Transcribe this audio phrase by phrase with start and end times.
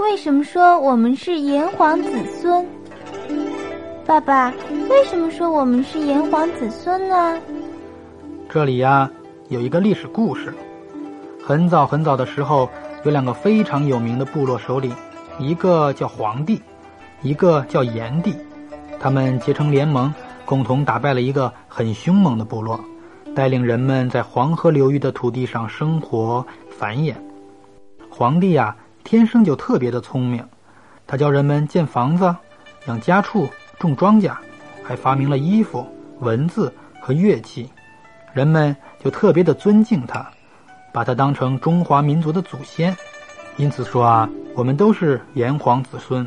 [0.00, 2.66] 为什么说我们是炎黄子孙？
[4.06, 4.50] 爸爸，
[4.88, 7.38] 为什么说我们是炎黄子孙呢？
[8.48, 9.10] 这里呀，
[9.50, 10.54] 有一个历史故事。
[11.44, 12.66] 很早很早的时候，
[13.04, 14.90] 有两个非常有名的部落首领，
[15.38, 16.58] 一个叫黄帝，
[17.20, 18.34] 一个叫炎帝。
[18.98, 20.12] 他们结成联盟，
[20.46, 22.80] 共同打败了一个很凶猛的部落，
[23.34, 27.14] 带领人们在黄河流域的土地上生活繁衍。
[28.08, 30.44] 黄帝呀，天生就特别的聪明，
[31.06, 32.34] 他教人们建房子、
[32.86, 34.32] 养家畜、种庄稼，
[34.82, 35.86] 还发明了衣服、
[36.20, 37.68] 文字和乐器，
[38.32, 40.30] 人们就特别的尊敬他，
[40.92, 42.96] 把他当成中华民族的祖先。
[43.56, 46.26] 因此说啊，我们都是炎黄子孙。